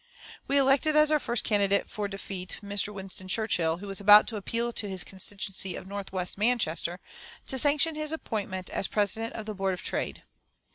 [0.47, 2.91] We selected as our first candidate for defeat Mr.
[2.91, 6.99] Winston Churchill, who was about to appeal to his constituency of North West Manchester
[7.45, 10.23] to sanction his appointment as president of the Board of Trade.